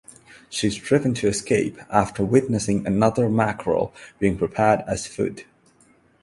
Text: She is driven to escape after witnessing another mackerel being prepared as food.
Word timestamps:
She 0.49 0.65
is 0.65 0.77
driven 0.77 1.13
to 1.13 1.27
escape 1.27 1.77
after 1.91 2.25
witnessing 2.25 2.87
another 2.87 3.29
mackerel 3.29 3.93
being 4.19 4.35
prepared 4.35 4.83
as 4.87 5.05
food. 5.05 5.45